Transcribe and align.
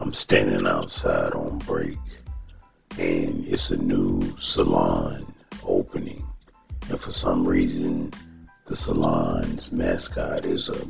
I'm 0.00 0.14
standing 0.14 0.66
outside 0.66 1.34
on 1.34 1.58
break, 1.58 1.98
and 2.98 3.46
it's 3.46 3.70
a 3.70 3.76
new 3.76 4.34
salon 4.38 5.34
opening. 5.62 6.26
And 6.88 6.98
for 6.98 7.12
some 7.12 7.46
reason, 7.46 8.10
the 8.64 8.74
salon's 8.74 9.70
mascot 9.70 10.46
is 10.46 10.70
a 10.70 10.88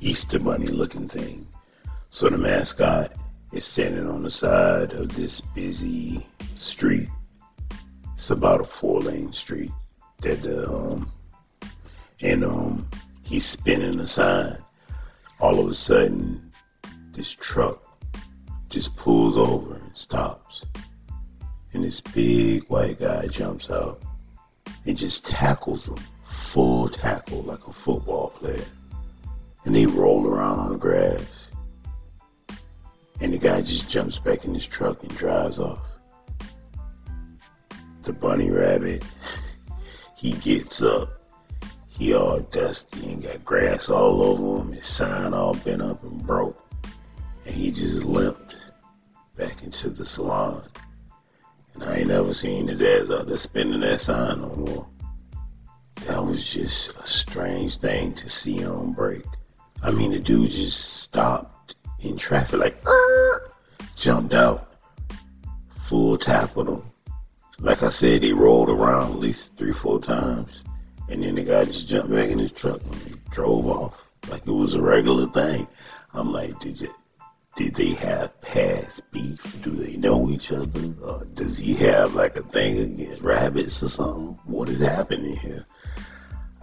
Easter 0.00 0.38
bunny 0.38 0.68
looking 0.68 1.08
thing. 1.08 1.46
So 2.08 2.30
the 2.30 2.38
mascot 2.38 3.12
is 3.52 3.66
standing 3.66 4.08
on 4.08 4.22
the 4.22 4.30
side 4.30 4.94
of 4.94 5.14
this 5.14 5.42
busy 5.42 6.26
street. 6.56 7.10
It's 8.14 8.30
about 8.30 8.62
a 8.62 8.64
four 8.64 9.02
lane 9.02 9.34
street 9.34 9.72
that 10.22 10.40
the 10.40 10.70
um 10.70 11.12
and 12.22 12.44
um 12.44 12.88
he's 13.22 13.44
spinning 13.44 14.00
a 14.00 14.06
sign. 14.06 14.56
All 15.38 15.60
of 15.60 15.68
a 15.68 15.74
sudden 15.74 16.43
this 17.14 17.30
truck 17.30 17.82
just 18.68 18.96
pulls 18.96 19.36
over 19.36 19.76
and 19.76 19.96
stops. 19.96 20.62
And 21.72 21.84
this 21.84 22.00
big 22.00 22.64
white 22.64 22.98
guy 22.98 23.26
jumps 23.28 23.70
out 23.70 24.02
and 24.84 24.96
just 24.96 25.24
tackles 25.24 25.86
him. 25.86 25.96
Full 26.24 26.88
tackle 26.88 27.42
like 27.42 27.66
a 27.66 27.72
football 27.72 28.30
player. 28.30 28.64
And 29.64 29.74
they 29.74 29.86
roll 29.86 30.26
around 30.26 30.58
on 30.58 30.72
the 30.72 30.78
grass. 30.78 31.48
And 33.20 33.32
the 33.32 33.38
guy 33.38 33.60
just 33.60 33.88
jumps 33.88 34.18
back 34.18 34.44
in 34.44 34.54
his 34.54 34.66
truck 34.66 35.02
and 35.02 35.16
drives 35.16 35.58
off. 35.58 35.80
The 38.02 38.12
bunny 38.12 38.50
rabbit, 38.50 39.04
he 40.16 40.32
gets 40.32 40.82
up. 40.82 41.10
He 41.88 42.12
all 42.12 42.40
dusty 42.40 43.12
and 43.12 43.22
got 43.22 43.44
grass 43.44 43.88
all 43.88 44.24
over 44.24 44.62
him. 44.62 44.72
His 44.72 44.86
sign 44.86 45.32
all 45.32 45.54
bent 45.54 45.80
up 45.80 46.02
and 46.02 46.26
broke. 46.26 46.63
And 47.44 47.54
he 47.54 47.70
just 47.70 48.04
limped 48.04 48.56
back 49.36 49.62
into 49.62 49.90
the 49.90 50.06
salon. 50.06 50.66
And 51.74 51.84
I 51.84 51.96
ain't 51.96 52.08
never 52.08 52.32
seen 52.32 52.68
his 52.68 52.80
ass 52.80 53.10
out 53.10 53.26
there 53.26 53.36
spinning 53.36 53.80
that 53.80 54.00
sign 54.00 54.40
no 54.40 54.48
more. 54.48 54.86
That 56.06 56.24
was 56.24 56.52
just 56.52 56.94
a 56.96 57.06
strange 57.06 57.78
thing 57.78 58.14
to 58.14 58.28
see 58.28 58.64
on 58.64 58.92
break. 58.92 59.24
I 59.82 59.90
mean, 59.90 60.12
the 60.12 60.18
dude 60.18 60.50
just 60.50 61.02
stopped 61.02 61.74
in 62.00 62.16
traffic, 62.16 62.60
like, 62.60 62.76
ah, 62.86 63.38
jumped 63.96 64.34
out, 64.34 64.74
full 65.84 66.16
tackled 66.18 66.68
him. 66.68 66.82
Like 67.58 67.82
I 67.82 67.88
said, 67.88 68.22
he 68.22 68.32
rolled 68.32 68.68
around 68.68 69.12
at 69.12 69.18
least 69.18 69.56
three, 69.56 69.72
four 69.72 70.00
times. 70.00 70.62
And 71.08 71.22
then 71.22 71.34
the 71.34 71.42
guy 71.42 71.64
just 71.64 71.86
jumped 71.86 72.12
back 72.12 72.30
in 72.30 72.38
his 72.38 72.52
truck 72.52 72.80
and 72.82 72.94
he 72.94 73.14
drove 73.30 73.66
off 73.66 73.94
like 74.30 74.46
it 74.46 74.52
was 74.52 74.74
a 74.74 74.82
regular 74.82 75.26
thing. 75.28 75.66
I'm 76.12 76.32
like, 76.32 76.58
did 76.60 76.80
you, 76.80 76.94
did 77.56 77.74
they 77.76 77.90
have 77.90 78.40
past 78.40 79.02
beef? 79.12 79.62
Do 79.62 79.70
they 79.70 79.96
know 79.96 80.28
each 80.30 80.50
other? 80.50 80.92
Or 81.02 81.24
does 81.34 81.58
he 81.58 81.74
have 81.74 82.14
like 82.14 82.36
a 82.36 82.42
thing 82.42 82.78
against 82.78 83.22
rabbits 83.22 83.82
or 83.82 83.88
something? 83.88 84.38
What 84.44 84.68
is 84.68 84.80
happening 84.80 85.36
here? 85.36 85.64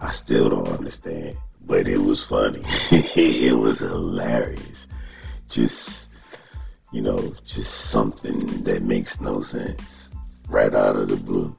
I 0.00 0.10
still 0.10 0.50
don't 0.50 0.68
understand, 0.68 1.36
but 1.64 1.88
it 1.88 1.98
was 1.98 2.22
funny. 2.22 2.62
it 2.90 3.56
was 3.56 3.78
hilarious. 3.78 4.86
Just, 5.48 6.08
you 6.92 7.00
know, 7.00 7.34
just 7.44 7.72
something 7.90 8.64
that 8.64 8.82
makes 8.82 9.20
no 9.20 9.42
sense 9.42 10.10
right 10.48 10.74
out 10.74 10.96
of 10.96 11.08
the 11.08 11.16
blue. 11.16 11.56